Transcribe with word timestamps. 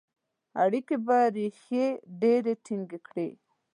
اړیکي 0.63 0.95
به 1.05 1.19
ریښې 1.35 1.85
ډیري 2.21 2.53
ټینګي 2.65 2.99
کړي. 3.07 3.29